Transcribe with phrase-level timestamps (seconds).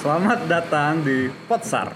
[0.00, 1.92] Selamat datang di Potsar.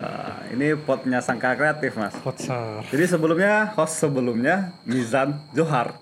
[0.00, 2.16] Nah, ini potnya Sangka Kreatif, Mas.
[2.16, 2.80] Potsar.
[2.88, 6.00] Jadi sebelumnya host sebelumnya Mizan Johar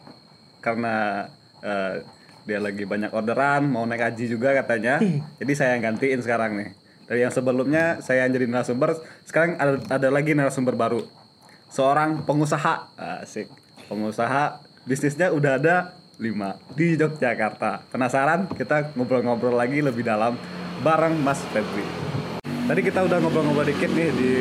[0.62, 1.26] karena
[1.58, 2.06] eh,
[2.46, 5.02] dia lagi banyak orderan mau naik haji juga katanya.
[5.42, 6.70] Jadi saya yang gantiin sekarang nih.
[7.10, 8.94] Dari yang sebelumnya saya yang jadi narasumber,
[9.26, 11.02] sekarang ada, ada lagi narasumber baru.
[11.66, 12.94] Seorang pengusaha,
[13.26, 13.50] asik.
[13.90, 17.84] Pengusaha bisnisnya udah ada lima di Yogyakarta.
[17.92, 18.48] Penasaran?
[18.48, 20.40] Kita ngobrol-ngobrol lagi lebih dalam
[20.80, 21.84] bareng Mas Febri.
[22.40, 24.32] Tadi kita udah ngobrol-ngobrol dikit nih di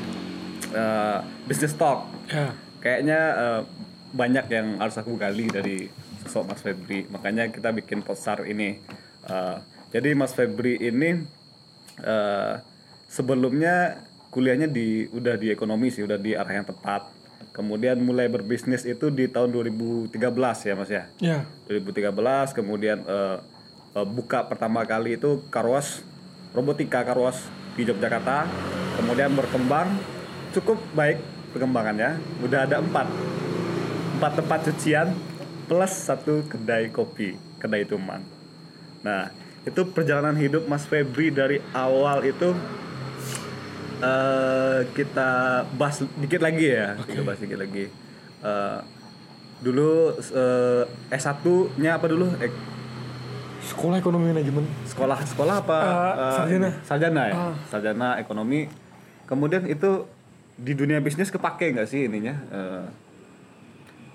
[0.80, 2.54] eh, Business Talk Ya.
[2.78, 3.60] kayaknya eh,
[4.14, 5.90] banyak yang harus aku gali dari
[6.22, 8.78] sosok Mas Febri makanya kita bikin poster ini
[9.20, 9.56] Eh,
[9.92, 11.20] jadi Mas Febri ini
[12.00, 12.54] eh,
[13.04, 14.00] sebelumnya
[14.32, 17.04] kuliahnya di udah di ekonomi sih udah di arah yang tepat
[17.60, 20.16] kemudian mulai berbisnis itu di tahun 2013
[20.64, 21.04] ya Mas ya?
[21.20, 21.38] Ya.
[21.68, 23.36] 2013 kemudian eh,
[24.00, 26.00] eh, buka pertama kali itu karwas
[26.56, 27.44] robotika karwas
[27.76, 28.48] di Yogyakarta.
[28.96, 29.92] Kemudian berkembang
[30.56, 31.20] cukup baik
[31.52, 32.16] perkembangannya.
[32.40, 33.06] Udah ada empat.
[34.16, 35.08] Empat tempat cucian
[35.70, 38.26] plus satu kedai kopi kedai tuman
[39.06, 39.30] nah
[39.62, 42.50] itu perjalanan hidup Mas Febri dari awal itu
[44.00, 45.28] eh kita
[45.72, 46.96] bahas dikit lagi ya.
[46.98, 47.86] Kita bahas dikit lagi.
[48.40, 48.78] Eh,
[49.60, 51.44] dulu eh, S1
[51.76, 52.26] nya apa dulu?
[52.38, 52.48] Eh,
[53.60, 54.64] Sekolah ekonomi manajemen.
[54.84, 55.78] sekolah sekolah apa?
[55.78, 56.68] Eh, Eh, sarjana.
[56.82, 57.34] sarjana ya?
[57.34, 57.54] Ah.
[57.68, 58.66] sarjana ekonomi.
[59.24, 60.08] Kemudian itu
[60.56, 62.34] di dunia bisnis kepake nggak sih ininya?
[62.50, 62.84] Eh,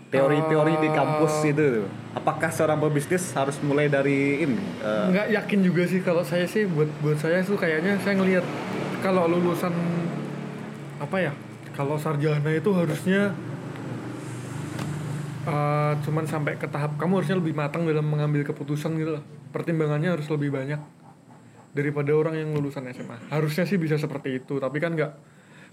[0.08, 1.86] teori-teori di kampus itu.
[2.11, 4.58] Apakah seorang pebisnis harus mulai dari ini?
[4.81, 6.00] Eh, Nggak yakin juga sih.
[6.00, 8.45] Kalau saya sih buat buat saya tuh kayaknya saya ngelihat
[9.05, 9.69] kalau lulusan
[10.97, 11.33] apa ya?
[11.77, 13.37] Kalau sarjana itu harusnya
[15.45, 19.23] eh, cuman sampai ke tahap kamu harusnya lebih matang dalam mengambil keputusan gitu loh.
[19.53, 20.81] Pertimbangannya harus lebih banyak
[21.77, 23.29] daripada orang yang lulusan SMA.
[23.29, 25.13] Harusnya sih bisa seperti itu, tapi kan nggak.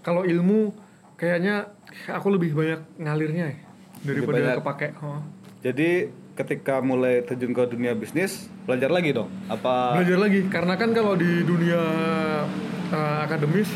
[0.05, 0.75] Kalau ilmu
[1.17, 1.71] kayaknya
[2.11, 3.57] aku lebih banyak ngalirnya ya
[4.03, 4.57] daripada banyak.
[4.59, 4.87] kepake.
[4.99, 5.21] Oh.
[5.63, 10.89] jadi ketika mulai terjun ke dunia bisnis belajar lagi dong apa belajar lagi karena kan
[10.91, 11.81] kalau di dunia
[12.93, 13.69] uh, akademis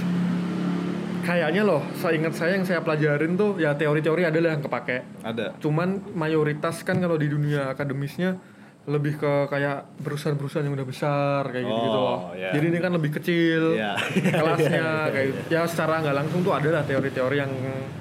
[1.28, 5.04] kayaknya loh saya ingat saya yang saya pelajarin tuh ya teori-teori adalah yang kepake.
[5.28, 5.60] Ada.
[5.60, 8.40] Cuman mayoritas kan kalau di dunia akademisnya
[8.88, 12.32] lebih ke kayak perusahaan-perusahaan yang udah besar kayak gitu gitu loh.
[12.32, 12.56] Oh, ya.
[12.56, 14.00] jadi ini kan lebih kecil Iya.
[14.40, 17.52] kelasnya kayak ya secara nggak langsung tuh adalah teori-teori yang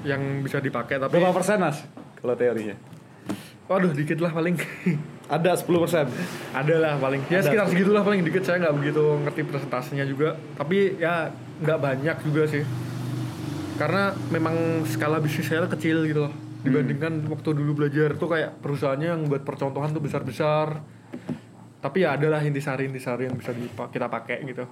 [0.07, 1.83] yang bisa dipakai tapi berapa persen mas
[2.23, 2.79] kalau teorinya
[3.67, 4.57] waduh dikit lah paling.
[5.37, 6.07] Ada 10 persen.
[6.55, 7.21] Ada lah paling.
[7.27, 7.51] Ya Ada.
[7.51, 8.23] sekitar segitulah paling.
[8.23, 10.39] Dikit saya nggak begitu ngerti presentasinya juga.
[10.55, 12.63] Tapi ya nggak banyak juga sih.
[13.77, 16.35] Karena memang skala bisnis saya kecil gitu loh.
[16.63, 20.83] Dibandingkan waktu dulu belajar tuh kayak perusahaannya yang buat percontohan tuh besar besar
[21.87, 23.55] tapi ya adalah intisari intisari yang bisa
[23.95, 24.67] kita pakai gitu.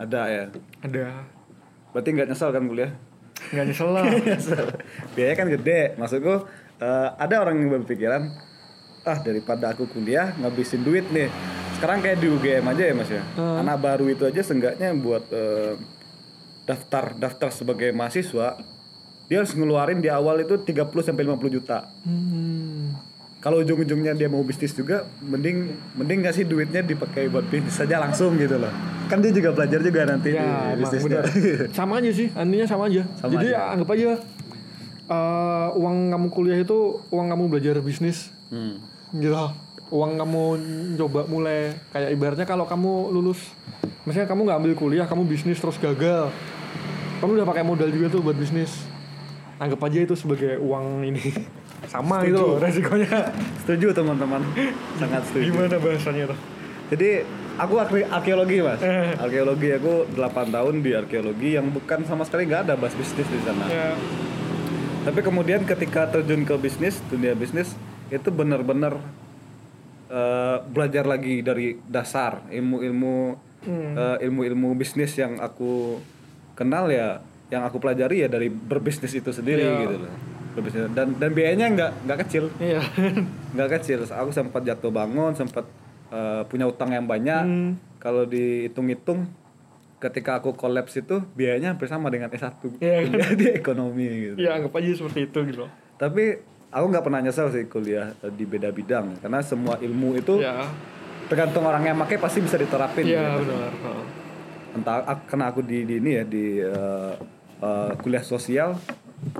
[0.00, 0.42] Ada ya?
[0.80, 1.28] Ada.
[1.92, 2.92] Berarti nggak nyesel kan kuliah?
[3.52, 4.04] Nggak nyesel lah.
[5.14, 5.92] Biaya kan gede.
[6.00, 6.48] Maksudku
[6.82, 8.22] eh, ada orang yang berpikiran
[9.02, 11.30] ah daripada aku kuliah ngabisin duit nih.
[11.78, 13.22] Sekarang kayak di UGM aja ya mas ya?
[13.38, 15.74] Anak baru itu aja seenggaknya buat eh,
[16.66, 18.58] daftar daftar sebagai mahasiswa
[19.26, 21.88] dia harus ngeluarin di awal itu 30 sampai 50 juta.
[22.04, 22.92] Hmm.
[23.42, 27.98] kalau ujung-ujungnya dia mau bisnis juga mending mending nggak sih duitnya dipakai buat bisnis saja
[27.98, 28.70] langsung gitu loh.
[29.10, 31.26] Kan dia juga belajar juga nanti ya di bisnisnya.
[31.82, 33.02] sama aja sih intinya sama aja.
[33.18, 33.74] Sama jadi aja.
[33.74, 34.14] anggap aja eh,
[35.74, 36.78] uang kamu kuliah itu
[37.08, 38.28] uang kamu belajar bisnis.
[38.48, 38.78] Hmm.
[39.12, 39.36] gitu.
[39.88, 40.42] Uang kamu
[40.96, 43.40] coba mulai kayak ibaratnya kalau kamu lulus
[44.02, 46.32] misalnya kamu nggak ambil kuliah kamu bisnis terus gagal.
[47.18, 48.72] Kamu udah pakai modal juga tuh buat bisnis.
[49.56, 51.22] Anggap aja itu sebagai uang ini.
[51.92, 52.28] Sama Setuju.
[52.28, 53.18] gitu loh resikonya.
[53.60, 54.40] Setuju teman-teman.
[54.96, 55.50] Sangat setuju.
[55.50, 56.38] Gimana bahasanya tuh?
[56.88, 57.08] Jadi
[57.54, 59.12] aku arke- arkeologi mas, Eh.
[59.14, 60.18] arkeologi aku 8
[60.48, 63.64] tahun di arkeologi yang bukan sama sekali nggak ada bahas bisnis di sana.
[63.66, 63.92] ya
[65.02, 67.74] Tapi kemudian ketika terjun ke bisnis, dunia bisnis
[68.08, 69.02] itu benar-benar
[70.08, 73.16] eh, belajar lagi dari dasar ilmu-ilmu
[73.64, 75.98] eh, ilmu-ilmu bisnis yang aku
[76.52, 77.18] kenal ya,
[77.48, 79.80] yang aku pelajari ya dari berbisnis itu sendiri Iya.
[79.82, 80.14] gitu loh.
[80.52, 82.44] Berbisnis dan dan biayanya nggak nggak kecil.
[82.58, 82.84] iya
[83.54, 85.64] nggak kecil aku sempat jatuh bangun sempat
[86.10, 87.72] eh, punya utang yang banyak Hmm.
[87.98, 89.26] kalau dihitung-hitung
[90.02, 93.32] ketika aku kolaps itu biayanya hampir sama dengan S1 Iya kan?
[93.32, 95.64] di ekonomi gitu ya anggap aja seperti itu gitu
[95.94, 100.42] tapi aku nggak pernah nyesel sih kuliah eh, di beda bidang karena semua ilmu itu
[100.42, 100.66] ya
[101.24, 103.46] tergantung orang yang pakai pasti bisa diterapin iya gitu.
[103.48, 103.72] benar
[104.72, 107.12] entah ak- karena aku di, di ini ya di eh,
[107.60, 108.74] eh, kuliah sosial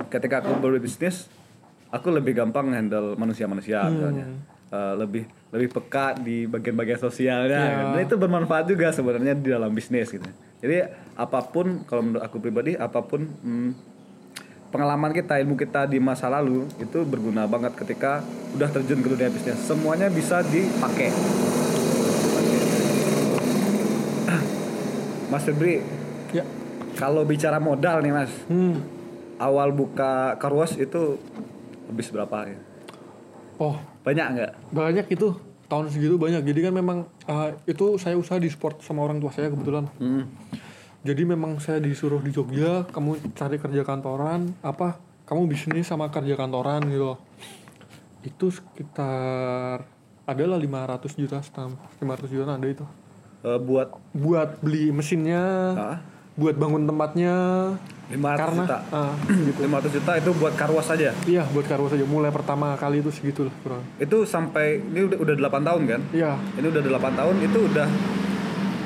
[0.07, 1.27] ketika aku berbisnis
[1.89, 3.93] aku lebih gampang handle manusia-manusia Hmm.
[3.93, 4.25] misalnya.
[4.69, 7.73] Eh, lebih lebih peka di bagian-bagian sosialnya Ya.
[7.75, 7.85] kan.
[7.93, 10.25] dan itu bermanfaat juga sebenarnya di dalam bisnis gitu
[10.63, 13.69] jadi apa pun kalau menurut aku pribadi apa pun hmm,
[14.71, 18.23] pengalaman kita ilmu kita di masa lalu itu berguna banget ketika
[18.55, 21.11] udah terjun ke dunia bisnis semuanya bisa dipakai
[25.31, 25.83] Mas Febri
[26.33, 26.41] Ya.
[26.97, 28.81] kalau bicara modal nih Mas Hmm.
[29.37, 31.21] awal buka car wash itu
[31.85, 32.57] habis berapa ya?
[33.61, 35.29] Oh, banyak nggak banyak itu
[35.73, 36.45] tahun segitu banyak.
[36.45, 39.89] Jadi kan memang uh, itu saya usaha di sport sama orang tua saya kebetulan.
[39.97, 40.29] Hmm.
[41.01, 45.01] Jadi memang saya disuruh di Jogja, kamu cari kerja kantoran, apa?
[45.25, 47.17] Kamu bisnis sama kerja kantoran gitu.
[47.17, 47.19] loh.
[48.23, 49.83] Itu sekitar
[50.23, 51.75] adalah 500 juta setahun.
[51.99, 52.85] 500 juta ada itu.
[53.43, 55.43] Eh, buat Buat beli mesinnya,
[55.75, 55.97] ah,
[56.33, 57.35] buat bangun tempatnya.
[58.03, 59.13] 500 karena juta ah,
[59.63, 62.03] 500 juta itu buat car wash saja iya buat karwo saja.
[62.03, 63.81] Mulai pertama kali itu segitu lah kurang.
[63.95, 66.35] itu sampai ini udah udah 8 tahun kan Iya.
[66.59, 67.87] ini udah 8 tahun itu udah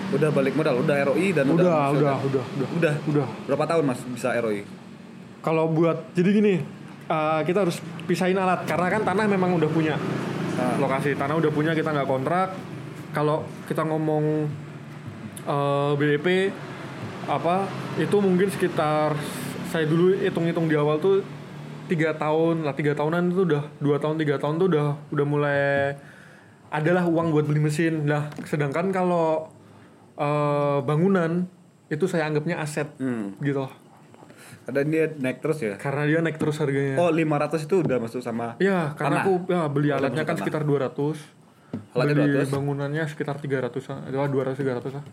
[0.08, 2.66] udah balik modal udah ROI dan Udah, udah udah, udah, udah.
[2.78, 3.28] udah Udah.
[3.50, 4.64] berapa tahun mas bisa ROI
[5.42, 6.54] Kalau buat jadi gini,
[7.08, 9.98] uh, kita harus pisahin alat karena kan tanah memang udah punya
[10.56, 10.78] Ah.
[10.78, 12.50] lokasi tanah udah punya kita nggak kontrak.
[13.12, 14.46] Kalau kita ngomong
[15.44, 16.50] uh, BEP
[17.28, 17.68] apa
[18.00, 19.14] itu mungkin sekitar
[19.68, 21.22] saya dulu hitung-hitung di awal tuh
[21.92, 25.96] tiga tahun lah tiga tahunan itu udah dua tahun tiga tahun tuh udah udah mulai
[26.72, 29.52] adalah uang buat beli mesin lah sedangkan kalau
[30.20, 31.48] uh, bangunan
[31.88, 33.40] itu saya anggapnya aset hmm.
[33.40, 33.74] gitu loh.
[34.68, 38.20] ada dia naik terus ya karena dia naik terus harganya oh 500 itu udah masuk
[38.20, 39.32] sama Ya, karena Tanah.
[39.32, 40.44] aku ya, beli Oh, alatnya kan tanah.
[40.44, 41.96] sekitar 200.
[41.96, 42.52] Alatnya beli 200.
[42.52, 45.04] bangunannya sekitar 300 an Itu 200 300 lah.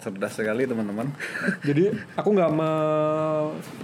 [0.00, 1.12] Cerdas sekali teman-teman.
[1.68, 2.50] Jadi aku nggak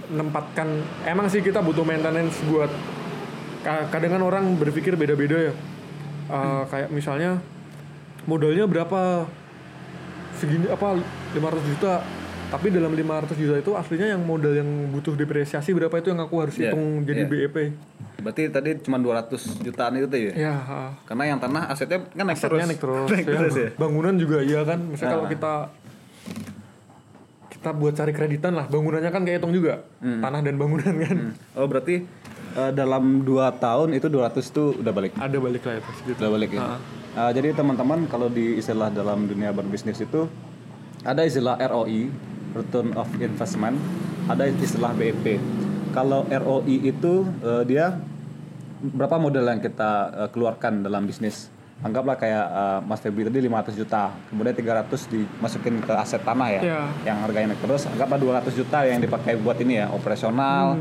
[0.09, 0.67] menempatkan
[1.03, 2.69] emang sih kita butuh maintenance buat
[3.61, 5.53] ka- kadang kan orang berpikir beda-beda ya.
[6.27, 7.39] Uh, kayak misalnya
[8.25, 9.23] modalnya berapa?
[10.35, 10.93] Segini apa
[11.33, 11.37] 500
[11.67, 12.03] juta.
[12.47, 16.35] Tapi dalam 500 juta itu aslinya yang modal yang butuh depresiasi berapa itu yang aku
[16.39, 17.31] harus Iya, hitung jadi iya.
[17.43, 17.57] BEP
[18.17, 19.29] berarti tadi cuma 200
[19.61, 20.31] jutaan itu tuh ya?
[20.33, 22.65] Ya uh, karena yang tanah asetnya kan naik asetnya terus.
[22.65, 23.35] naik terus, naik ya.
[23.35, 23.69] terus ya?
[23.75, 24.79] Bangunan juga iya kan.
[24.79, 25.29] Misalnya kalau Ah.
[25.29, 25.53] kita
[27.51, 28.69] kita buat cari kreditan lah.
[28.69, 29.83] Bangunannya kan kehitung juga.
[29.99, 30.21] Hmm.
[30.21, 31.17] tanah dan bangunan kan.
[31.57, 32.05] Oh berarti
[32.55, 35.13] eh, dalam 2 tahun itu 200 tuh udah balik?
[35.17, 35.91] Ada balik lah itu.
[35.99, 36.19] Segitu.
[36.21, 36.61] Udah balik ya?
[36.61, 36.79] Ah.
[37.17, 40.29] Uh, jadi teman-teman kalau di istilah dalam dunia berbisnis itu
[41.01, 42.13] ada istilah ROI
[42.53, 43.73] return of investment.
[44.29, 45.41] Ada istilah BEP
[45.97, 47.97] kalau ROI itu uh, dia
[48.77, 53.75] berapa modal yang kita uh, keluarkan dalam bisnis anggaplah kayak uh, Mas Febri tadi 500
[53.75, 56.81] juta kemudian 300 dimasukin ke aset tanah ya Iya.
[57.05, 60.77] yang harganya naik terus anggaplah 200 juta yang dipakai buat ini ya operasional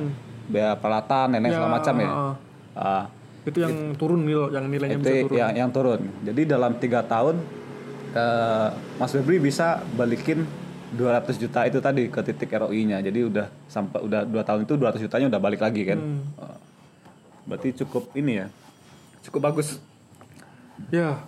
[0.46, 1.50] biaya peralatan dan lain Hmm.
[1.50, 2.34] Ya, segala macam ya ah.
[2.76, 3.04] Uh,
[3.46, 6.00] itu yang turun nil yang nilainya bisa itu turun yang yang turun.
[6.20, 7.38] Jadi dalam tiga tahun
[8.10, 8.68] eh,
[8.98, 10.42] Mas Febri bisa balikin
[10.90, 12.98] 200 juta itu tadi ke titik ROI-nya.
[12.98, 15.94] Jadi udah sampai udah dua tahun itu 200 jutanya udah balik lagi kan.
[15.94, 16.26] Hmm.
[16.42, 16.58] Eh,
[17.46, 18.46] Berarti cukup ini ya.
[19.22, 19.78] Cukup bagus.
[20.90, 21.20] Ya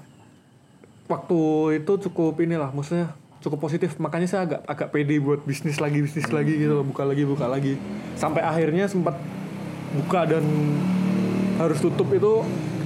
[1.08, 1.38] waktu
[1.80, 6.28] itu cukup inilah maksudnya cukup positif makanya saya agak agak pede buat bisnis lagi bisnis
[6.28, 7.78] lagi gitu loh buka lagi buka lagi
[8.18, 9.14] sampai akhirnya sempat
[9.94, 10.44] buka dan
[11.56, 12.42] harus tutup itu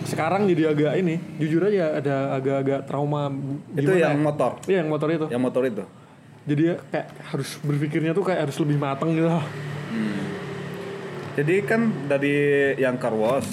[0.07, 3.31] sekarang jadi agak ini jujur aja ada agak-agak trauma
[3.75, 4.23] itu yang ya?
[4.23, 4.59] motor.
[4.67, 5.85] iya yang motor itu Yang motor itu.
[6.43, 9.47] jadi ya kayak harus berpikirnya tuh kayak harus lebih mateng gitu lah
[11.33, 12.37] Jadi kan dari
[12.77, 13.49] yang car wash,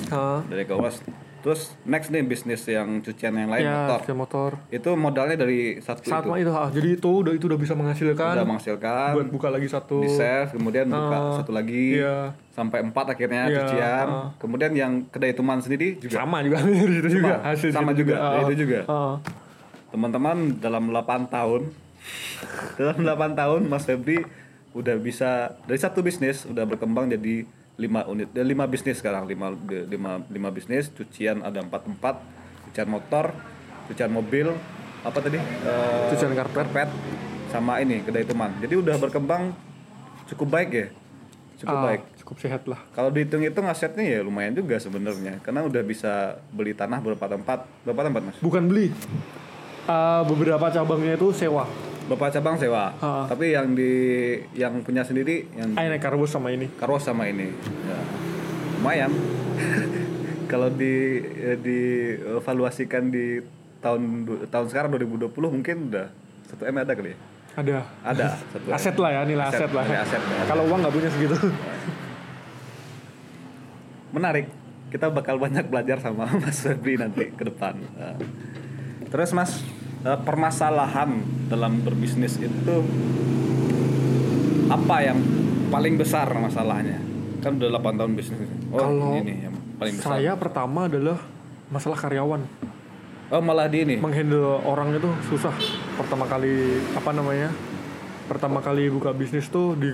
[0.52, 1.00] dari car wash.
[1.40, 4.00] Terus next nih bisnis yang cucian yang lain ya motor.
[4.14, 6.36] motor Itu modalnya dari satu saat itu.
[6.38, 9.10] itu ah, jadi itu udah itu udah bisa menghasilkan Udah menghasilkan.
[9.14, 12.36] buat buka lagi satu di save kemudian buka Ah, satu lagi iya.
[12.50, 14.28] sampai empat akhirnya Iya, cucian ah.
[14.36, 16.60] kemudian yang kedai tuman sendiri juga sama juga
[17.00, 18.80] itu juga hasil sama situ juga, Ah, itu juga.
[18.86, 19.16] ah.
[19.90, 21.62] teman-teman dalam 8 tahun
[22.78, 24.22] dalam 8 tahun Mas Febri
[24.72, 25.30] udah bisa
[25.64, 27.48] dari satu bisnis udah berkembang jadi
[27.80, 29.56] lima unit dan lima bisnis sekarang lima
[29.88, 32.20] lima lima bisnis cucian ada empat tempat
[32.68, 33.32] cucian motor
[33.88, 34.52] cucian mobil
[35.00, 35.40] apa tadi?
[35.40, 36.68] Eh, Cucian karpet.
[36.68, 36.90] karpet
[37.48, 38.52] sama ini kedai teman.
[38.60, 39.56] Jadi udah berkembang
[40.28, 40.88] cukup baik ya?
[41.56, 42.02] Cukup Ah, baik.
[42.20, 42.84] cukup sehat lah.
[42.92, 46.14] Kalau dihitung-hitung asetnya ya lumayan juga sebenarnya karena udah bisa
[46.52, 48.38] beli tanah beberapa tempat berapa tempat mas?
[48.44, 48.92] Bukan beli.
[49.88, 51.64] Ah, beberapa cabangnya itu sewa
[52.10, 53.30] Bapak cabang sewa, Ha.
[53.30, 53.94] tapi yang di
[54.52, 57.54] yang punya sendiri yang ah naik karbos sama ini Karwas sama ini,
[57.86, 58.00] ya.
[58.76, 59.14] lumayan.
[60.52, 63.38] Kalau di eh, dievaluasikan di
[63.78, 64.02] tahun
[64.50, 66.10] tahun sekarang 2020 mungkin udah
[66.44, 67.18] satu m ada kali ya?
[67.56, 68.74] ada Ada satu M.
[68.74, 70.42] aset lah ya nilai Aset, aset, lah nilai aset, ya.
[70.50, 71.38] kalau uang nggak punya segitu
[74.10, 74.48] Menarik.
[74.90, 77.78] kita bakal banyak belajar sama Mas Febri nanti ke depan.
[77.78, 78.18] Eh,
[79.06, 79.62] terus Mas,
[80.06, 81.10] eh, permasalahan
[81.50, 82.76] dalam berbisnis itu
[84.70, 85.18] apa yang
[85.74, 87.02] paling besar masalahnya?
[87.42, 88.40] Kan udah 8 tahun bisnis.
[88.70, 90.20] Oh, Kalau ini yang paling besar.
[90.20, 91.18] Saya pertama adalah
[91.74, 92.42] masalah karyawan.
[93.30, 93.96] Oh, malah di ini.
[94.02, 95.54] Menghandle orang itu susah.
[95.98, 97.54] Pertama kali apa namanya?
[98.26, 99.90] Pertama kali buka bisnis tuh di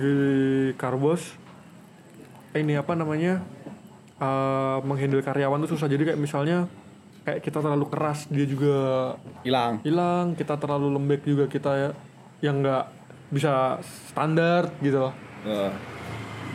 [0.76, 1.36] Karbos.
[2.56, 3.44] Ini apa namanya?
[4.16, 5.88] eh, menghandle karyawan tuh susah.
[5.88, 6.64] Jadi kayak misalnya
[7.26, 8.76] kayak kita terlalu keras, dia juga
[9.42, 9.82] Hilang.
[9.82, 10.38] hilang.
[10.38, 11.90] Kita terlalu lembek juga kita ya,
[12.38, 12.84] yang nggak
[13.28, 15.14] bisa standar gitu loh.
[15.42, 15.70] Eh,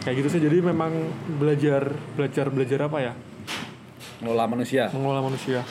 [0.01, 0.41] Kayak gitu sih.
[0.41, 0.89] Jadi memang
[1.37, 3.13] belajar belajar belajar apa ya?
[4.17, 4.87] ngelola manusia.
[4.93, 5.61] Mengelola manusia.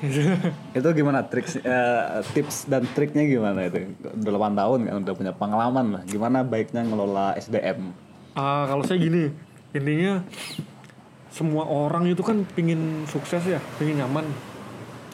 [0.76, 3.92] itu gimana triks eh, tips dan triknya gimana itu?
[4.20, 6.02] Udah 8 tahun kan udah punya pengalaman lah.
[6.04, 7.92] Gimana baiknya ngelola SDM?
[8.32, 9.28] Ah, kalau saya gini,
[9.72, 10.24] intinya
[11.30, 14.26] semua orang itu kan pingin sukses ya, pingin nyaman.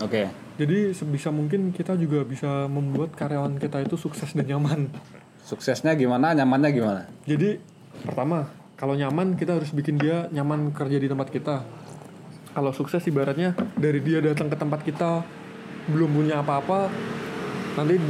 [0.00, 0.28] Oke.
[0.56, 4.88] Jadi sebisa mungkin kita juga bisa membuat karyawan kita itu sukses dan nyaman.
[5.44, 6.32] Suksesnya gimana?
[6.32, 7.02] Nyamannya gimana?
[7.28, 7.60] Jadi
[8.00, 8.48] pertama,
[8.80, 11.60] kalau nyaman kita harus bikin dia nyaman kerja di tempat kita.
[12.56, 15.20] Kalau sukses ibaratnya dari dia datang ke tempat kita
[15.92, 16.88] belum punya apa-apa,
[17.76, 18.00] nanti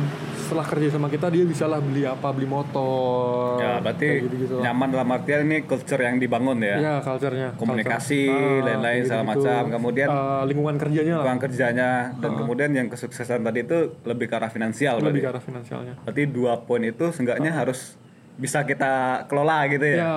[0.47, 3.59] setelah kerja sama kita dia bisa lah beli apa, beli motor.
[3.59, 4.63] Ya, berarti kayak gitu-gitu lah.
[4.65, 6.77] nyaman dalam artian ini culture yang dibangun ya.
[6.79, 7.59] Ya, culture-nya.
[7.59, 8.63] Komunikasi, Culture.
[8.63, 9.43] lain-lain, segala gitu-gitu.
[9.43, 9.63] macam.
[9.75, 11.25] Kemudian Eh, lingkungan kerjanya lah.
[11.27, 15.21] Ruang kerjanya dan kemudian yang kesuksesan tadi itu lebih ke arah finansial Lebih berarti.
[15.21, 15.95] ke arah finansialnya.
[16.01, 17.99] Berarti dua poin itu seenggaknya harus
[18.37, 19.97] bisa kita kelola gitu ya.
[19.99, 20.15] Ya,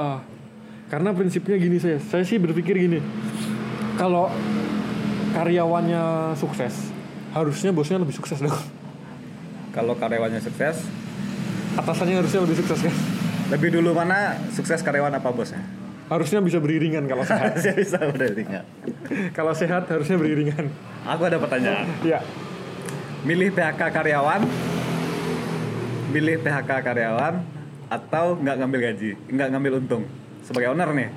[0.87, 3.01] karena prinsipnya gini saya, saya sih berpikir gini,
[3.95, 4.29] kalau
[5.31, 6.03] karyawannya
[6.35, 6.91] sukses,
[7.31, 8.53] harusnya bosnya lebih sukses dong.
[9.69, 10.81] Kalau karyawannya sukses,
[11.77, 12.95] Atasannya harusnya lebih sukses kan.
[13.49, 15.61] lebih dulu mana sukses karyawan apa bosnya?
[16.09, 17.53] Harusnya bisa beriringan kalau sehat.
[17.63, 17.97] Saya bisa
[18.33, 18.65] ingat.
[19.37, 20.73] kalau sehat harusnya beriringan.
[21.05, 21.85] Aku ada pertanyaan.
[22.01, 22.19] Ya,
[23.21, 24.41] Milih PHK karyawan,
[26.09, 27.43] milih PHK karyawan
[27.89, 30.03] atau nggak ngambil gaji, nggak ngambil untung
[30.41, 31.09] sebagai owner nih.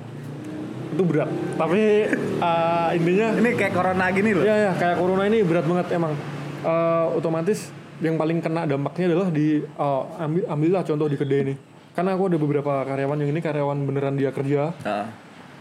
[0.93, 1.29] itu berat.
[1.57, 1.81] Tapi
[2.49, 4.45] eh, intinya, Ini kayak corona gini loh.
[4.45, 6.13] ya ya kayak corona ini berat banget emang.
[6.61, 11.55] Eh, otomatis yang paling kena dampaknya adalah di eh, ambil ambillah contoh di kedai ini.
[11.93, 15.07] Karena aku ada beberapa karyawan yang ini karyawan beneran dia kerja, Heeh.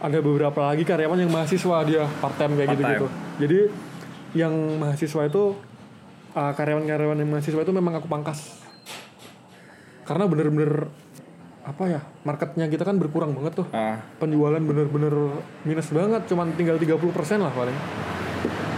[0.00, 3.58] ada beberapa lagi karyawan yang mahasiswa dia part time kayak Part gitu gitu jadi
[4.32, 5.42] yang mahasiswa itu
[6.32, 8.64] uh, karyawan-karyawan yang mahasiswa itu memang aku pangkas.
[10.08, 10.88] Karena bener-bener
[11.62, 13.66] apa ya marketnya kita kan berkurang banget tuh.
[13.76, 15.36] Ah, penjualan bener-bener
[15.68, 16.96] minus banget cuman tinggal 30%
[17.38, 17.76] lah paling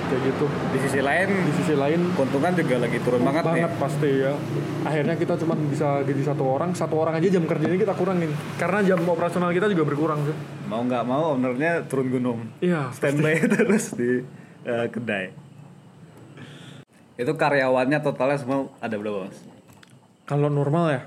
[0.05, 3.65] kayak gitu di sisi lain di sisi lain keuntungan juga lagi turun banget, nih.
[3.77, 4.33] pasti ya
[4.85, 8.79] akhirnya kita cuma bisa jadi satu orang satu orang aja jam kerjanya kita kurangin karena
[8.85, 12.39] jam operasional kita juga berkurang sih Mau nggak mau ownernya turun gunung.
[12.59, 14.25] iya Standby terus di
[14.65, 15.31] eh, kedai.
[17.15, 19.39] Itu karyawannya totalnya semua ada berapa mas?
[20.25, 21.03] Kalau normal ya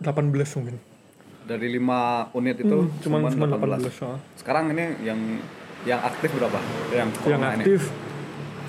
[0.00, 0.76] 18 mungkin.
[1.42, 3.48] Dari 5 unit itu cuman cuman
[3.82, 3.92] 18.
[3.92, 4.16] 18 soal.
[4.38, 5.18] Sekarang ini yang
[5.82, 6.58] yang aktif berapa?
[6.90, 7.64] Yang Yang corona ini?
[7.64, 7.82] aktif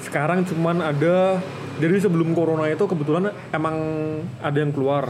[0.03, 1.39] sekarang cuman ada
[1.79, 3.75] jadi sebelum corona itu kebetulan emang
[4.43, 5.10] ada yang keluar.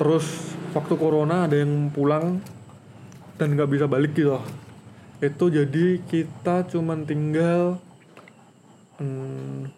[0.00, 2.40] Terus waktu corona ada yang pulang
[3.38, 4.40] dan nggak bisa balik gitu.
[5.20, 7.78] Itu jadi kita cuman tinggal
[8.98, 9.68] hmm,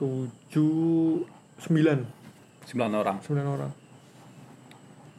[0.00, 3.70] 7 9 9 orang, 9 orang.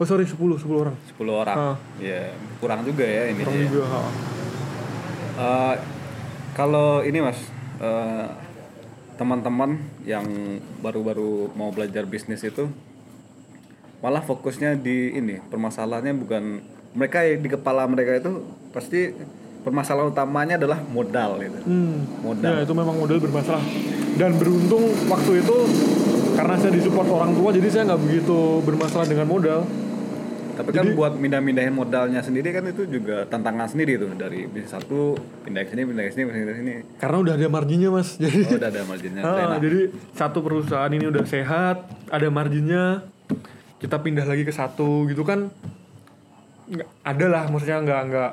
[0.00, 0.96] Oh sorry 10 10 orang.
[1.12, 1.56] 10 orang.
[1.56, 1.76] Ah.
[2.00, 3.44] Ya, kurang juga ya ini.
[3.44, 3.64] Kurang ya.
[3.68, 3.82] juga.
[3.88, 4.00] ha.
[5.40, 5.74] Eh,
[6.52, 7.40] kalau ini mas,
[7.80, 8.28] eh,
[9.16, 10.24] teman-teman yang
[10.84, 12.68] baru-baru mau belajar bisnis itu
[14.00, 16.44] malah fokusnya di ini permasalahannya bukan
[16.96, 19.12] mereka di kepala mereka itu pasti
[19.60, 21.58] permasalahan utamanya adalah modal gitu.
[21.68, 22.08] Hmm.
[22.24, 22.48] Modal.
[22.48, 23.64] Ya itu memang modal bermasalah.
[24.16, 25.56] Dan beruntung waktu itu
[26.36, 29.60] karena saya disupport orang tua jadi saya nggak begitu bermasalah dengan modal.
[30.60, 35.16] Tapi kan buat mindah-mindahin modalnya sendiri kan itu juga tantangan sendiri tuh dari bisnis satu
[35.48, 36.72] pindah ke sini, pindah ke sini, pindah ke sini.
[37.00, 38.20] Karena udah ada marginnya mas.
[38.20, 39.22] Jadi Oh, udah ada marginnya.
[39.24, 39.80] Ah, jadi
[40.12, 43.08] satu perusahaan ini udah sehat, ada marginnya,
[43.80, 45.48] kita pindah lagi ke satu gitu kan,
[46.68, 48.30] nggak ada lah, maksudnya nggak nggak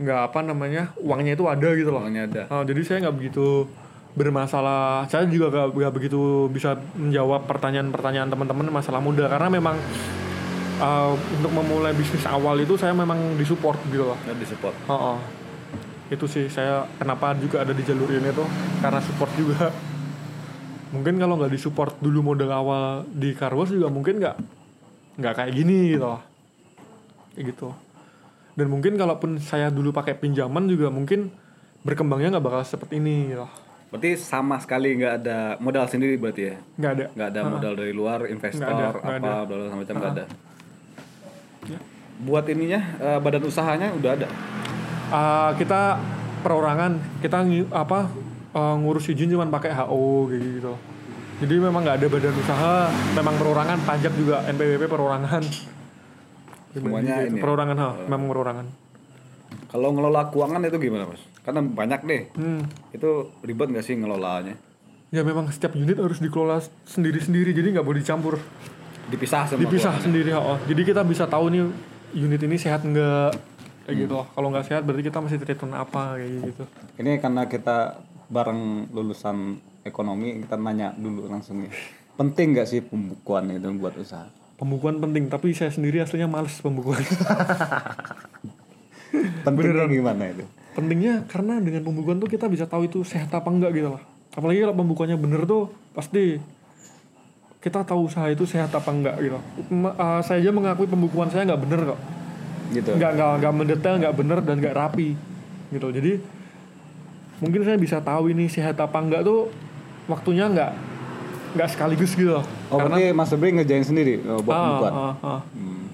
[0.00, 2.02] nggak apa namanya uangnya itu ada gitu loh.
[2.02, 2.42] Uangnya ada.
[2.50, 3.70] Ah, jadi saya nggak begitu
[4.10, 5.06] bermasalah.
[5.06, 9.78] Saya juga nggak nggak begitu bisa menjawab pertanyaan-pertanyaan teman-teman masalah modal karena memang
[10.80, 14.18] ah, untuk memulai bisnis awal itu saya memang disupport gitu loh.
[14.24, 14.74] Dan disupport.
[14.88, 15.18] Oh, oh.
[16.10, 18.48] Itu sih saya kenapa juga ada di jalur ini tuh
[18.82, 19.70] karena support juga.
[20.90, 24.36] Mungkin kalau nggak disupport dulu modal awal di Carwas juga mungkin nggak
[25.22, 26.02] nggak kayak gini gitu.
[26.02, 26.20] loh.
[27.30, 27.68] Kayak gitu.
[28.58, 31.30] dan mungkin kalaupun saya dulu pakai pinjaman juga mungkin
[31.80, 33.46] berkembangnya nggak bakal seperti ini gitu.
[33.88, 36.56] Berarti sama sekali nggak ada modal sendiri berarti ya?
[36.76, 39.32] nggak ada Nggak ada modal dari luar, investor, Nggak ada, apa, ada.
[39.46, 40.24] bla bla macam nggak ada.
[42.20, 44.28] Buat ininya, eh, badan usahanya udah ada.
[45.08, 45.96] Ah, kita
[46.40, 48.08] perorangan kita apa
[48.50, 50.72] eh, ngurus izin cuman pakai HO kayak gitu
[51.38, 52.74] jadi memang nggak ada badan usaha
[53.12, 55.42] memang perorangan pajak juga NPWP perorangan
[56.70, 57.42] Semuanya Gitu, ini ya?
[57.42, 58.66] perorangan ha, memang perorangan
[59.66, 61.22] Kalau ngelola keuangan itu gimana mas?
[61.40, 62.22] Karena banyak deh.
[62.32, 62.62] hmm.
[62.90, 63.10] Itu
[63.40, 64.54] ribet nggak sih ngelolanya?
[65.10, 68.38] ya memang setiap unit harus dikelola sendiri-sendiri jadi nggak boleh dicampur
[69.10, 70.04] Dipisah sama dipisah keuangan.
[70.06, 70.54] sendiri ha.
[70.64, 71.66] jadi kita bisa tahu nih
[72.14, 73.32] unit ini sehat nggak?
[73.86, 76.64] Kayak gitu kalau nggak sehat berarti kita masih treatment apa kayak gitu.
[77.00, 78.00] Ini karena kita
[78.30, 81.72] bareng lulusan ekonomi, kita nanya dulu langsung nih.
[82.14, 84.28] Penting nggak sih pembukuan itu buat usaha?
[84.60, 87.00] pembukuan penting tapi saya sendiri aslinya males pembukuan.
[89.40, 90.44] Pentingnya gimana itu?
[90.70, 94.02] pentingnya karena dengan pembukuan tuh kita bisa tahu itu sehat apa enggak gitu loh.
[94.30, 96.38] Apalagi kalau pembukuannya bener tuh pasti
[97.60, 101.62] kita tahu usaha itu sehat apa enggak gitu uh, saya aja mengakui pembukuan saya nggak
[101.62, 102.00] bener kok
[102.70, 102.86] Gitu.
[102.86, 105.18] nggak nggak nggak mendetail nggak bener dan nggak rapi
[105.70, 106.22] gitu jadi
[107.38, 109.50] mungkin saya bisa tahu ini sehat apa enggak tuh
[110.06, 110.70] waktunya nggak
[111.50, 114.92] nggak sekaligus gitu loh Oh, berarti Mas Febri ngejain sendiri oh, buat Ah, pembukuan?
[114.92, 115.40] ah, ah.
[115.50, 115.84] Hmm.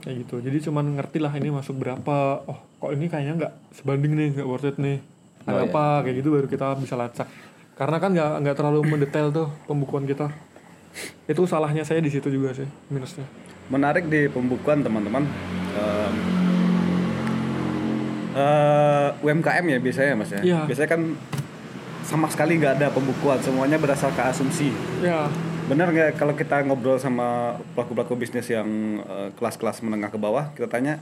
[0.00, 2.16] kayak gitu jadi cuman ngerti lah ini masuk berapa
[2.46, 5.02] oh kok ini kayaknya nggak sebanding nih nggak worth it nih
[5.42, 5.66] Oh, iya.
[5.66, 7.26] apa kayak gitu baru kita bisa lacak
[7.74, 10.30] karena kan nggak nggak terlalu mendetail tuh pembukuan kita
[11.30, 13.24] itu salahnya saya di situ juga sih minusnya
[13.64, 15.24] Menarik di pembukuan teman-teman.
[15.72, 16.14] Em,
[18.36, 20.40] eh, UMKM ya biasanya mas ya.
[20.44, 20.60] Iya.
[20.68, 21.02] Biasanya kan
[22.04, 24.68] sama sekali nggak ada pembukuan, semuanya berdasarkan asumsi.
[25.00, 25.32] ya
[25.64, 28.68] Benar nggak kalau kita ngobrol sama pelaku-pelaku bisnis yang
[29.00, 31.00] eh, kelas-kelas menengah ke bawah, kita tanya,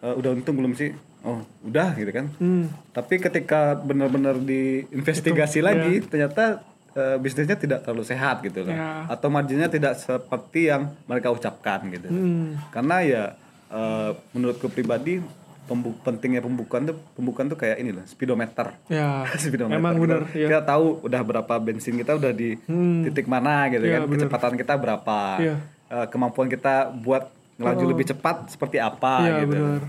[0.00, 0.96] "Eh, udah untung belum sih?
[1.26, 2.32] Oh, udah gitu kan.
[2.40, 6.62] hmm, Tapi ketika benar-benar diinvestigasi lagi, ternyata
[6.98, 8.74] eh, bisnisnya tidak terlalu sehat gitu loh.
[8.74, 9.06] Ya.
[9.06, 12.06] Atau marginnya tidak seperti yang mereka ucapkan gitu.
[12.06, 13.22] hmm, Karena ya
[13.68, 15.22] eh, menurutku pribadi
[15.64, 18.72] pembu- pentingnya pembukaan tuh pembukaan tuh kayak ini loh, speedometer.
[18.88, 19.76] ya speedometer.
[19.76, 23.04] emang Kita- bener ya Kita tahu udah berapa bensin kita udah di Hmm.
[23.04, 24.02] titik mana gitu Iya, kan.
[24.06, 24.16] bener.
[24.24, 25.18] Kecepatan kita berapa.
[25.38, 25.54] Iya.
[25.88, 27.90] Eh, kemampuan kita buat ngelaju Oh.
[27.90, 29.52] lebih cepat seperti apa Iya, gitu.
[29.54, 29.82] bener.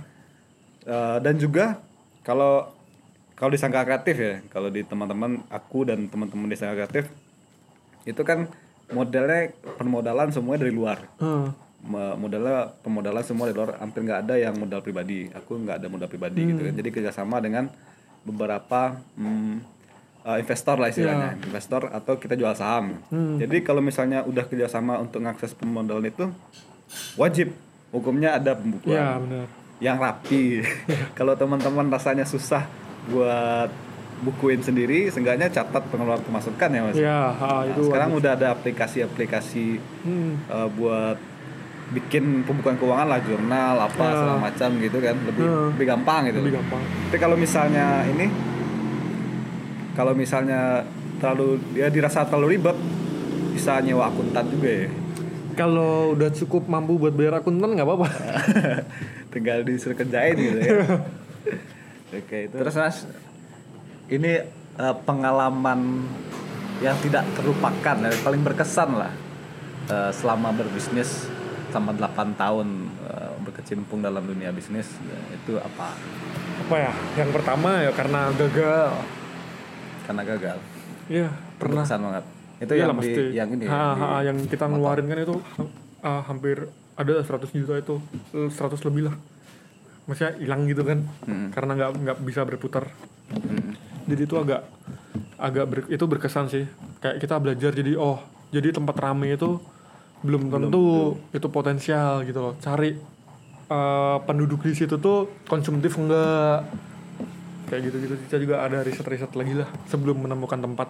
[0.85, 1.65] Eh, dan juga
[2.21, 2.67] kalau
[3.39, 7.07] kalau di Sangka Kreatif ya, kalau di teman-teman aku dan teman-teman di Sangka Kreatif
[8.03, 8.51] itu kan
[8.89, 10.99] modelnya permodalan semuanya dari luar.
[11.17, 15.31] Hmm, Mo- Modalnya pemodalan semua dari luar, hampir nggak ada yang modal pribadi.
[15.31, 16.73] Aku nggak ada modal pribadi gitu kan.
[16.75, 17.71] Jadi kerjasama dengan
[18.19, 18.81] beberapa
[19.15, 19.55] hmm,
[20.25, 22.99] eh, investor lah istilahnya, investor atau kita jual saham.
[23.39, 26.27] Jadi kalau misalnya udah kerjasama untuk mengakses pemodalan itu
[27.15, 27.55] wajib
[27.89, 29.47] hukumnya ada pembukuan ya benar
[29.79, 30.59] yang rapi.
[31.17, 32.67] Kalau teman-teman rasanya susah
[33.09, 33.69] buat
[34.19, 36.95] bukuin sendiri, seenggaknya catat pengeluaran pemasukan ya mas.
[36.95, 41.17] ya ah, Nah, itu sekarang udah ada aplikasi-aplikasi hmm, eh, buat
[41.89, 44.13] bikin pembukuan keuangan lah, jurnal apa Ya.
[44.13, 45.59] segala macam gitu kan, lebih Ya.
[45.71, 46.37] lebih gampang gitu.
[46.37, 48.27] lebih gampang Tapi kalau misalnya ini,
[49.93, 50.83] kalau misalnya
[51.17, 52.77] terlalu dia dirasa terlalu ribet,
[53.51, 54.89] bisa nyewa akuntan juga ya.
[55.53, 58.07] kalau udah cukup mampu buat bayar akuntan nggak apa-apa
[59.33, 60.71] tinggal disuruh kerjain gitu ya
[62.11, 62.55] oke itu.
[62.55, 62.97] Terus mas?
[64.09, 64.31] Ini
[64.75, 66.05] eh, pengalaman
[66.79, 69.11] yang tidak terlupakan yang paling berkesan lah
[69.87, 71.27] eh, selama berbisnis
[71.69, 72.67] selama 8 tahun
[73.05, 75.93] eh, berkecimpung dalam dunia bisnis ya, itu apa?
[76.65, 76.93] Apa ya?
[77.15, 78.89] Yang pertama ya karena gagal.
[80.05, 80.57] Karena gagal?
[81.05, 81.85] Iya pernah.
[81.85, 82.25] Berkesan banget.
[82.59, 85.35] Itu Iyalah, yang di yang ini ya, Ha, di- ha, yang kita ngeluarin kan itu
[86.01, 86.67] ah, hampir
[86.97, 87.95] ada 100 juta itu.
[88.33, 89.15] Eh, 100 lebih lah
[90.09, 91.53] maksudnya hilang gitu kan Hmm.
[91.53, 92.89] karena nggak nggak bisa berputar.
[93.29, 93.77] Hmm.
[94.03, 94.65] jadi itu agak
[95.37, 96.65] agak ber- itu berkesan sih.
[96.97, 98.17] Kayak kita belajar jadi oh
[98.49, 99.61] jadi tempat rame itu
[100.19, 102.53] belum tentu itu potensial gitu loh.
[102.57, 102.97] Cari
[103.69, 106.65] eh, penduduk di situ tuh konsumtif enggak
[107.69, 110.89] kayak gitu gitu kita juga ada riset riset lagi lah sebelum menemukan tempat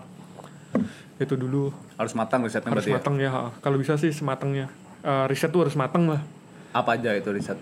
[1.20, 1.76] itu dulu.
[2.00, 2.98] Harus matang risetnya harus berarti ya?
[3.04, 3.42] matang ya ha.
[3.60, 4.72] kalau bisa sih sematangnya.
[5.00, 6.24] Eh, riset tuh harus matang lah.
[6.72, 7.60] Apa aja itu riset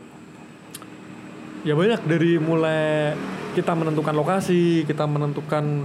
[1.68, 3.12] ya banyak dari mulai
[3.52, 5.84] kita menentukan lokasi kita menentukan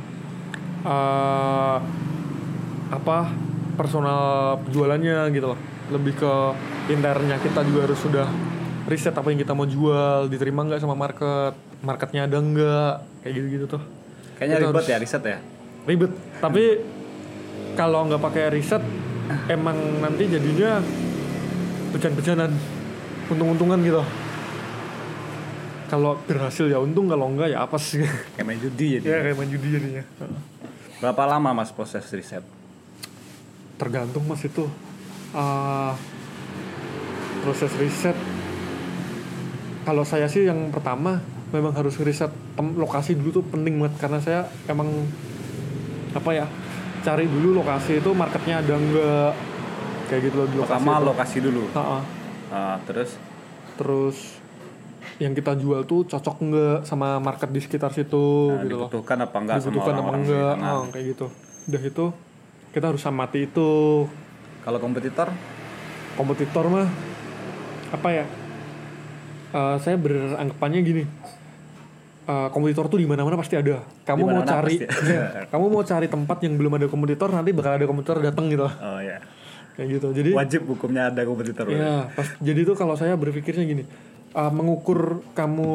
[0.87, 1.77] eh,
[2.95, 3.19] apa
[3.75, 5.59] personal jualannya gitu loh.
[5.91, 6.33] Lebih ke
[6.95, 8.31] internnya kita juga harus sudah
[8.87, 12.95] riset apa yang kita mau jual diterima nggak sama market marketnya ada nggak
[13.27, 13.83] kayak gitu gitu tuh.
[14.39, 15.39] Kayaknya Itu ribet ya riset ya?
[15.83, 16.65] Ribet tapi
[17.75, 18.83] kalau nggak pakai riset
[19.51, 20.79] emang nanti jadinya
[21.91, 22.53] pecahan-pecahan
[23.33, 24.03] untung-untungan gitu
[25.93, 28.01] kalau berhasil ya untung kalau enggak ya apa sih
[28.33, 29.05] Kayak main judi jadi.
[29.05, 30.05] ya kayak main judi jadinya
[30.99, 32.41] Berapa lama mas proses riset?
[33.77, 34.65] tergantung mas itu
[35.33, 35.93] Ah,
[37.41, 38.17] proses riset
[39.83, 41.19] kalau saya sih yang pertama
[41.51, 44.89] memang harus riset lokasi dulu tuh penting banget karena saya emang
[46.13, 46.47] apa ya
[47.01, 49.33] cari dulu lokasi itu marketnya ada enggak
[50.07, 51.05] kayak gitu loh di lokasi Pertama itu.
[51.09, 51.63] lokasi dulu.
[51.73, 51.99] Ha-ha.
[52.49, 53.11] Ah, terus
[53.75, 54.17] terus
[55.23, 58.91] yang kita jual tuh cocok enggak sama market di sekitar situ nah, gitu loh.
[58.91, 60.55] dibutuhkan apa enggak sama dibutuhkan apa orang-orang di enggak.
[60.59, 61.27] Ah, kayak gitu.
[61.71, 62.05] Udah itu
[62.75, 63.71] kita harus amati itu.
[64.67, 65.29] Kalau kompetitor?
[66.19, 66.89] Kompetitor mah
[67.95, 68.25] apa ya?
[69.55, 71.05] Eh, saya beranggapannya gini.
[72.23, 73.79] Eh, kompetitor tuh di mana-mana pasti ada.
[74.03, 77.51] Kamu mau Di mana-mana cari Iya, kamu mau cari tempat yang belum ada kompetitor nanti
[77.55, 78.67] bakal ada kompetitor datang gitu.
[78.67, 79.23] Oh ya.
[79.73, 80.09] kayak gitu.
[80.13, 81.65] Jadi Wajib hukumnya ada kompetitor.
[81.73, 83.89] ya pas jadi tuh kalau saya berpikirnya gini
[84.33, 85.71] eh, mengukur kamu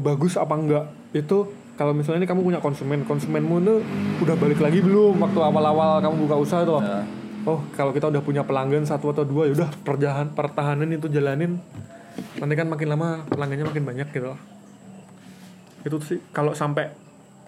[0.00, 3.78] bagus apa enggak itu kalau misalnya ini kamu punya konsumen konsumenmu tuh
[4.24, 5.20] udah balik lagi belum?
[5.20, 7.04] Waktu awal-awal kamu buka usaha tuh Nah,
[7.44, 11.60] oh kalau kita udah punya pelanggan satu atau dua ya udah perjahan pertahanan itu jalanin.
[12.40, 14.40] Nanti kan makin lama pelanggannya makin banyak gitu loh.
[15.84, 16.96] Itu sih kalau sampai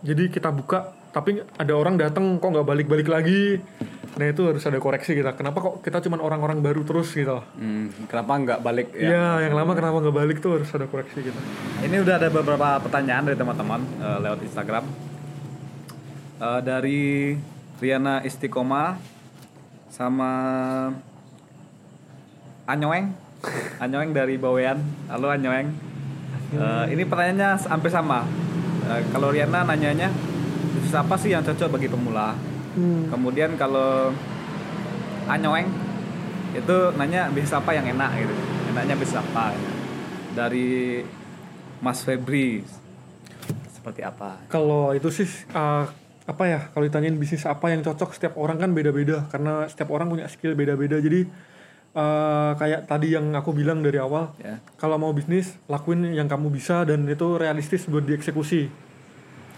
[0.05, 3.61] jadi kita buka tapi ada orang datang kok nggak balik-balik lagi
[4.19, 8.11] nah itu harus ada koreksi kita kenapa kok kita cuman orang-orang baru terus gitu hmm,
[8.11, 9.15] kenapa nggak balik ya?
[9.15, 11.39] Iya, yang lama kenapa nggak balik tuh harus ada koreksi kita.
[11.87, 14.85] Ini udah ada beberapa pertanyaan dari teman-teman eh, lewat Instagram.
[16.39, 17.35] Eh, dari
[17.79, 18.99] Riana Istiqomah
[19.91, 20.31] sama
[22.67, 23.15] Anyoeng.
[23.83, 24.83] Anyoeng dari Bawean.
[25.07, 25.71] Halo Anyoeng.
[26.59, 28.27] Eh, ini pertanyaannya hampir sama.
[28.87, 30.11] Eh, kalau Riana nanyanya
[30.89, 32.33] bisnis apa sih yang cocok bagi pemula?
[33.13, 34.09] Kemudian kalau
[35.29, 35.69] Anyoeng
[36.57, 38.33] itu nanya bisnis apa yang enak gitu.
[38.73, 39.53] Enaknya bisnis apa?
[39.53, 39.69] gitu.
[40.33, 40.69] Dari
[41.85, 42.65] Mas Febri
[43.69, 44.41] seperti apa?
[44.49, 45.85] Kalau itu sih uh,
[46.25, 46.73] apa ya?
[46.73, 50.57] Kalau ditanyain bisnis apa yang cocok setiap orang kan beda-beda karena setiap orang punya skill
[50.57, 50.97] beda-beda.
[51.05, 51.29] Jadi
[52.01, 54.57] uh, kayak tadi yang aku bilang dari awal, Ya.
[54.81, 58.88] kalau mau bisnis lakuin yang kamu bisa dan itu realistis buat dieksekusi.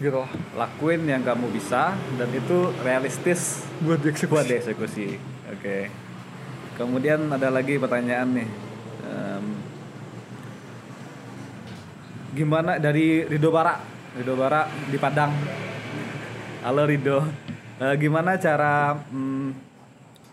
[0.01, 0.17] Gitu.
[0.57, 4.33] Lakuin yang kamu bisa dan itu realistis Buat dieksekusi.
[4.33, 5.07] buat dieksekusi.
[5.53, 5.93] Oke.
[6.73, 8.49] Kemudian ada lagi pertanyaan nih.
[9.05, 9.45] Em,
[12.33, 13.77] gimana dari Rido Bara?
[14.17, 15.29] Rido Bara di Padang.
[16.65, 17.21] Halo Rido.
[17.77, 19.49] Eh, gimana cara mm,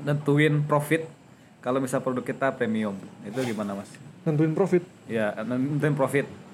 [0.09, 1.05] nentuin profit
[1.61, 2.97] kalau misal produk kita premium?
[3.21, 3.93] Itu gimana Mas?
[4.25, 4.81] Nentuin profit.
[5.05, 6.48] Ya, nentuin profit.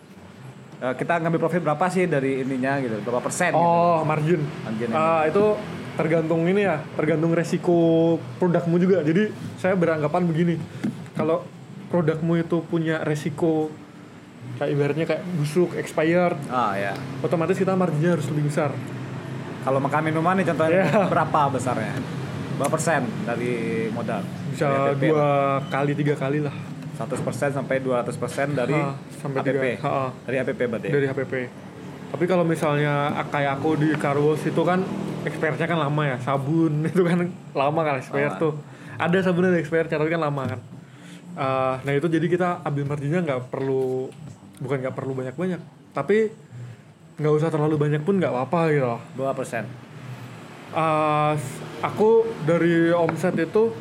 [0.84, 3.00] Eh, kita ngambil profit berapa sih dari ininya gitu?
[3.00, 3.56] Berapa persen?
[3.56, 3.64] gitu?
[3.64, 4.44] Oh, margin.
[4.68, 4.94] Margin ya.
[4.94, 5.56] Ah, itu
[5.96, 7.76] tergantung ini ya, tergantung resiko
[8.36, 9.00] produkmu juga.
[9.00, 10.60] Jadi saya beranggapan begini,
[11.16, 11.40] kalau
[11.88, 13.72] produkmu itu punya resiko
[14.60, 16.92] kayak ibaratnya kayak busuk, expired, Ah ya.
[17.24, 18.76] otomatis kita marginnya harus lebih besar.
[19.64, 21.08] Kalau makan minuman nih contohnya Iya.
[21.08, 21.96] berapa besarnya?
[22.60, 23.54] Berapa persen dari
[23.88, 24.20] modal?
[24.52, 26.52] Bisa dua kali tiga kali lah
[26.94, 28.78] 100% sampai 200% dari
[29.18, 29.64] sampai APP.
[29.82, 30.10] ah.
[30.24, 30.86] Dari APP berarti.
[30.88, 30.94] ya?
[30.94, 31.34] dari HPP.
[32.14, 34.86] Tapi kalau misalnya kayak aku di Carwos itu kan
[35.26, 38.42] expirednya kan lama ya, sabun itu kan lama kan expired Lama.
[38.42, 38.54] tuh.
[38.94, 40.60] Ada sabun ada expirednya tapi kan lama kan.
[41.34, 44.06] Ah, nah itu jadi kita ambil marginnya nggak perlu
[44.62, 45.58] bukan nggak perlu banyak banyak,
[45.90, 46.30] tapi
[47.18, 48.86] nggak usah terlalu banyak pun nggak apa-apa gitu.
[48.86, 49.00] loh.
[49.18, 49.66] 2%.
[50.74, 51.34] Ah,
[51.82, 53.74] aku dari omset itu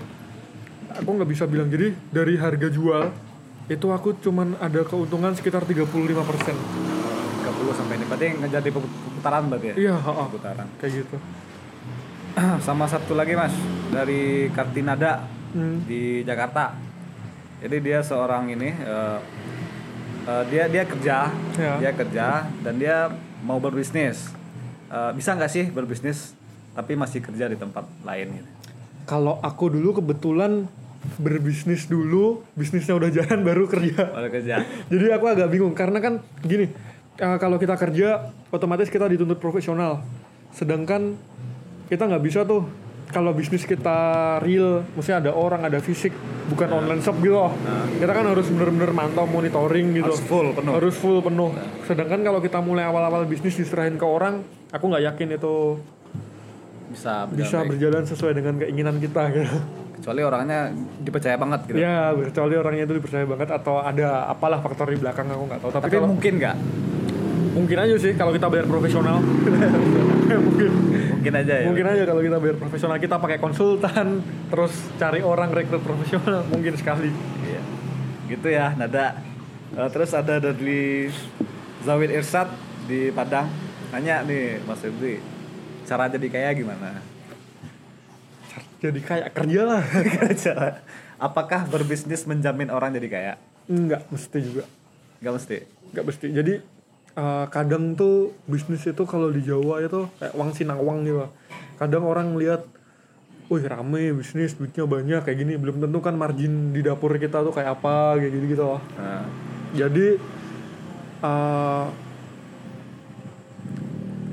[0.95, 3.09] aku nggak bisa bilang jadi dari harga jual
[3.65, 6.59] itu aku cuman ada keuntungan sekitar 35% 30
[7.73, 8.05] sampai ini.
[8.05, 8.69] Berarti jadi
[9.13, 9.75] putaran berarti ya?
[9.79, 10.23] Iya, ha-ha.
[10.27, 10.67] Putaran.
[10.77, 11.15] kayak gitu.
[12.65, 13.55] Sama satu lagi Mas,
[13.89, 15.85] dari Kartinada Hmm.
[15.85, 16.73] di Jakarta.
[17.61, 19.19] Jadi dia seorang ini eh,
[20.25, 21.73] eh, dia dia kerja, Ya.
[21.77, 22.25] dia kerja
[22.59, 24.33] dan dia mau berbisnis.
[24.89, 26.33] Eh, bisa nggak sih berbisnis
[26.73, 28.49] tapi masih kerja di tempat lain gitu?
[29.05, 30.65] Kalau aku dulu kebetulan
[31.19, 34.09] berbisnis dulu, bisnisnya udah jalan baru kerja.
[34.09, 34.63] Baru kerja.
[34.87, 36.71] Jadi aku agak bingung karena kan gini,
[37.17, 40.01] eh, kalau kita kerja otomatis kita dituntut profesional.
[40.53, 41.17] Sedangkan
[41.87, 42.63] kita nggak bisa tuh
[43.13, 43.97] kalau bisnis kita
[44.41, 46.09] real, maksudnya ada orang, ada fisik,
[46.49, 47.53] bukan online shop gitu loh.
[48.01, 50.09] Kita kan harus bener-bener mantau monitoring gitu.
[50.09, 50.73] Harus full penuh.
[50.73, 51.53] Harus full penuh.
[51.85, 54.41] Sedangkan kalau kita mulai awal-awal bisnis diserahin ke orang,
[54.73, 55.77] aku nggak yakin itu
[56.89, 57.69] Bisa berjalan bisa baik.
[57.69, 59.57] berjalan sesuai dengan keinginan kita gitu.
[60.03, 60.67] Kecuali orangnya
[60.99, 61.79] dipercaya banget gitu.
[61.79, 65.71] Ya, kecuali orangnya itu dipercaya banget atau ada apalah faktor di belakang aku nggak tahu.
[65.71, 66.55] Tapi, Tapi kalau mungkin nggak?
[67.53, 69.23] mungkin aja sih kalau kita bayar profesional.
[70.51, 70.69] mungkin
[71.23, 71.65] Mungkin aja ya.
[71.71, 74.19] mungkin aja kalau kita bayar profesional kita pakai konsultan
[74.51, 77.07] terus cari orang rekrut profesional mungkin sekali.
[77.47, 77.61] Iya.
[78.27, 79.23] Gitu ya, nada.
[79.71, 81.07] Eh, terus ada dari
[81.87, 82.51] Zawid Irsad
[82.91, 83.47] di Padang
[83.95, 85.23] nanya nih Mas Febri
[85.87, 86.99] cara jadi kaya gimana
[88.83, 89.83] jadi kayak kerja lah
[90.43, 90.83] cara
[91.23, 93.33] apakah berbisnis menjamin orang jadi kaya?
[93.71, 94.67] Nggak mesti juga.
[95.23, 95.57] Nggak mesti?
[95.95, 96.27] Nggak mesti.
[96.35, 96.53] Jadi
[97.15, 101.31] eh, kadang tuh bisnis itu kalau di Jawa itu kayak uang sinawang gitu.
[101.79, 102.67] Kadang orang lihat
[103.51, 105.55] wih rame bisnis duitnya banyak kayak gini.
[105.55, 108.81] Belum tentu kan margin di dapur kita tuh kayak apa kayak gitu gitu loh.
[108.99, 109.23] Nah,
[109.71, 110.07] jadi
[111.23, 111.85] eh,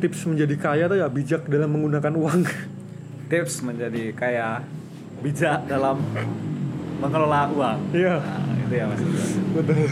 [0.00, 2.40] tips menjadi kaya tuh ya bijak dalam menggunakan uang
[3.30, 4.66] tips menjadi kaya
[5.22, 6.02] bijak dalam
[6.98, 7.78] mengelola uang.
[7.94, 8.18] Iya.
[8.18, 9.00] Nah, itu ya mas.
[9.54, 9.86] Betul.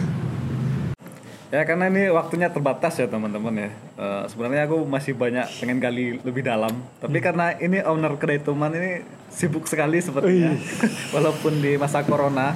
[1.48, 3.70] Ya karena ini waktunya terbatas ya teman-teman ya.
[3.96, 6.76] Eh, sebenarnya aku masih banyak pengen gali lebih dalam.
[7.00, 9.00] Tapi karena ini owner kedai Tuman ini
[9.32, 10.52] sibuk sekali sepertinya
[11.16, 12.52] walaupun di masa corona.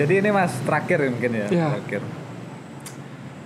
[0.00, 1.66] Jadi ini mas terakhir ya mungkin ya Iya.
[1.76, 2.02] terakhir.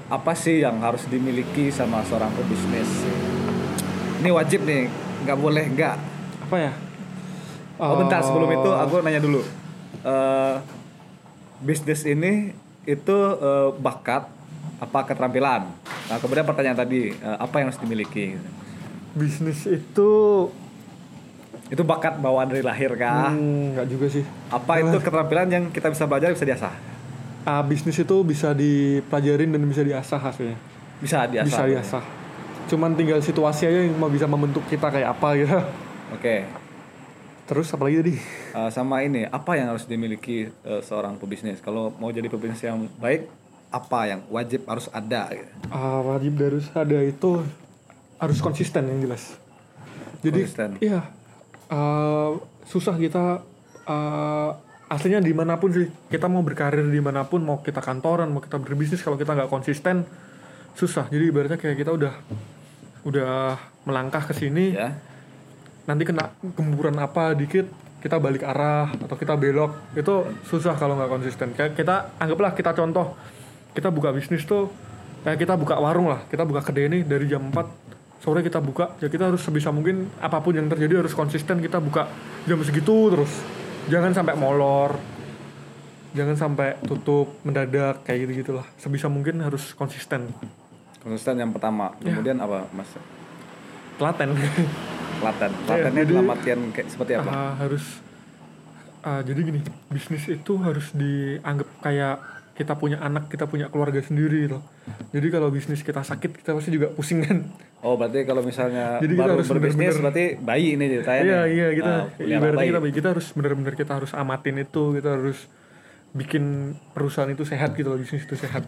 [0.07, 2.87] Apa sih yang harus dimiliki sama seorang pebisnis?
[4.23, 4.87] Ini wajib nih
[5.23, 5.95] nggak boleh nggak
[6.43, 6.73] apa ya
[7.77, 9.45] Oh bentar sebelum itu aku nanya dulu.
[10.01, 10.55] Eh
[11.61, 14.25] bisnis ini itu eh, bakat
[14.77, 15.69] apa keterampilan?
[16.09, 18.37] Nah kemudian pertanyaan tadi eh, apa yang harus dimiliki?
[19.13, 20.11] bisnis itu
[21.67, 23.33] Itu bakat bawaan dari lahir kah?
[23.33, 26.73] hmm, nggak juga sih Apa itu keterampilan yang kita bisa belajar bisa diasah?
[27.43, 30.57] Ah, bisnis itu bisa dipelajarin dan bisa diasah hasilnya
[30.97, 31.45] Bisa diasah.
[31.45, 32.05] bisa diasah
[32.67, 35.59] cuman tinggal situasi aja yang mau bisa membentuk kita kayak apa gitu
[36.11, 36.47] Oke.
[37.47, 38.15] terus apa lagi tadi
[38.57, 41.61] Eh, sama ini apa yang harus dimiliki eh, seorang pebisnis?
[41.61, 43.29] Kalau mau jadi pebisnis yang baik
[43.69, 45.29] apa yang wajib harus ada?
[45.29, 45.51] gitu?
[45.69, 47.45] Ah, wajib harus ada itu
[48.17, 49.37] harus konsisten yang jelas
[50.25, 50.71] jadi Konsisten.
[50.81, 51.05] iya
[51.69, 52.33] ah,
[52.65, 53.45] susah kita
[53.85, 54.51] ah,
[54.89, 58.41] aslinya di mana pun sih kita mau berkarir di mana pun mau kita kantoran mau
[58.41, 60.09] kita berbisnis kalau kita nggak konsisten
[60.73, 62.15] susah jadi ibaratnya kayak kita udah
[63.07, 63.55] udah
[63.87, 64.99] melangkah ke sini Ya.
[65.87, 67.71] nanti kena gemburan apa dikit
[68.03, 69.95] kita balik arah atau kita belok.
[69.95, 71.55] Itu susah kalau nggak konsisten.
[71.55, 73.15] Kayak kita anggaplah kita contoh
[73.71, 74.71] kita buka bisnis tuh
[75.23, 78.99] kayak kita buka warung lah kita buka kedai ini dari jam 4 sore kita buka.
[78.99, 82.11] Ya kita harus sebisa mungkin apa pun yang terjadi harus konsisten kita buka
[82.51, 83.33] jam segitu terus.
[83.87, 84.99] Jangan sampai molor
[86.17, 90.33] jangan sampai tutup mendadak kayak gitu gitulah sebisa mungkin harus konsisten
[91.07, 91.95] Konsisten yang pertama.
[91.97, 92.11] Ya.
[92.11, 92.91] Kemudian apa mas?
[93.95, 94.35] telaten
[95.17, 95.51] Telaten.
[95.65, 97.31] Telatennya jadi- dalam artian kayak seperti apa?
[97.31, 98.03] Ah, harus
[99.01, 102.17] ah, jadi gini bisnis itu harus dianggap kayak
[102.53, 104.59] kita punya anak kita punya keluarga sendiri gitu
[105.11, 107.39] jadi kalau bisnis kita sakit kita pasti juga pusing kan
[107.79, 111.23] Oh berarti kalau misalnya Jadi kita baru harus berbisnis bener-bener- berarti bayi ini ceritanya.
[111.23, 112.91] iya iya kita Ah, pelihara ibaratnya bayi.
[112.91, 115.39] kita kita harus benar-benar kita harus amatin itu kita harus
[116.11, 116.45] bikin
[116.91, 118.65] perusahaan itu sehat gitu loh bisnis itu sehat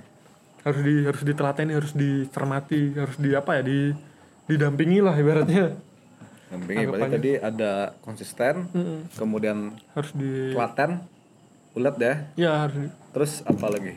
[0.62, 3.78] harus di harus ditelateni harus dicermati harus di apa ya di
[4.46, 5.76] didampingi lah ibaratnya
[6.48, 9.12] penting berarti tadi ada konsisten, Mm-mm.
[9.12, 11.04] kemudian harus di telaten,
[11.76, 12.14] ulet ya.
[12.40, 13.92] ya harus di- Terus apa lagi?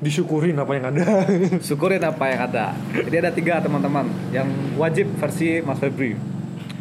[0.00, 1.04] disyukurin apa yang ada
[1.68, 2.74] Syukurin apa yang ada.
[2.90, 4.02] Jadi ada tiga teman-teman
[4.34, 6.18] yang wajib versi Mas Febri.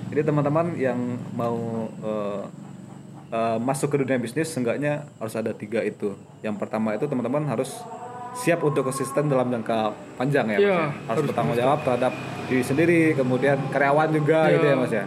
[0.09, 0.97] Jadi teman-teman yang
[1.31, 2.43] mau eh,
[3.31, 6.13] eh, masuk ke dunia bisnis, seenggaknya harus ada tiga itu.
[6.39, 7.71] Yang pertama itu teman-teman harus
[8.33, 10.79] siap untuk konsisten dalam jangka panjang ya, Mas Iya, ya.
[10.79, 12.13] Harus harus bertanggung jawab terhadap
[12.45, 14.53] diri sendiri, kemudian karyawan juga Iya.
[14.53, 15.05] gitu ya Mas ya.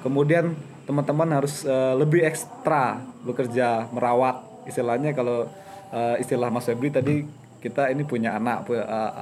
[0.00, 0.44] Kemudian
[0.82, 5.46] teman-teman harus eh, lebih ekstra bekerja merawat istilahnya kalau
[5.90, 7.22] eh, istilah Mas Febri tadi
[7.58, 9.12] kita ini punya anak pu- eh,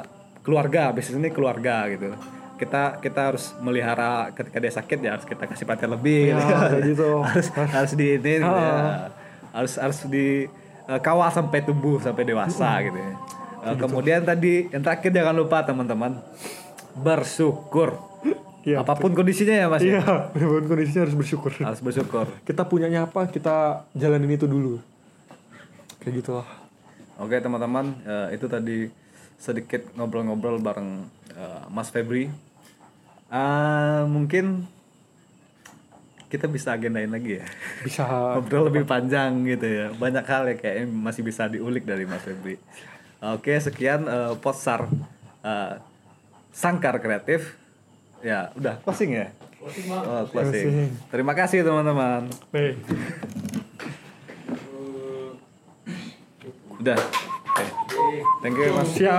[0.41, 2.17] keluarga bisnis ini keluarga gitu
[2.61, 6.77] kita kita harus melihara ketika dia sakit ya harus kita kasih perhatian lebih Ya, gitu.
[6.93, 7.11] gitu.
[7.27, 8.53] harus harus di ini Ah.
[8.53, 8.77] ya.
[9.51, 10.45] harus harus di
[10.85, 13.13] eh, kawal sampai tumbuh sampai dewasa gitu ya.
[13.63, 16.21] Eh, kemudian tadi yang terakhir jangan lupa teman-teman
[16.95, 17.97] bersyukur
[18.61, 20.05] Iya, apa pun kondisinya ya mas ya.
[20.05, 20.05] Iya,
[20.37, 21.49] benar kondisinya harus bersyukur.
[21.57, 24.77] harus bersyukur Kita punyanya apa, kita jalanin itu dulu.
[25.97, 26.45] Kayak gitu lah.
[27.17, 28.93] Oke teman-teman, eh, itu tadi
[29.37, 32.29] sedikit ngobrol-ngobrol bareng eh, Mas Febri.
[33.31, 34.67] Ah, mungkin
[36.31, 37.47] kita bisa agendain lagi ya.
[37.87, 38.03] Bisa
[38.35, 39.87] Ngobrol lebih panjang gitu ya.
[39.95, 42.59] Banyak hal ya kayak masih bisa diulik dari Mas Febri.
[43.23, 44.91] Oke, sekian eh, Potsar
[45.47, 45.75] eh,
[46.51, 47.55] Sangkar Kreatif.
[48.21, 49.31] Ya, udah closing ya?
[49.63, 50.67] Oh, closing.
[50.67, 50.91] Closing.
[51.09, 52.27] Terima kasih teman-teman.
[56.81, 56.97] Udah.
[56.97, 57.65] Oke.
[58.41, 58.89] Thank you Mas.
[58.97, 59.19] Siap.